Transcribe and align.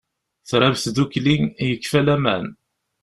Trab 0.49 0.75
tdukli, 0.83 1.35
yekfa 1.67 2.01
laman. 2.05 2.45